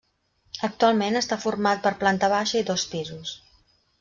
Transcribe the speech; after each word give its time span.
Actualment 0.67 1.19
està 1.19 1.37
format 1.43 1.85
per 1.85 1.93
planta 2.01 2.31
baixa 2.35 2.59
i 2.61 2.65
dos 2.73 2.87
pisos. 2.95 3.37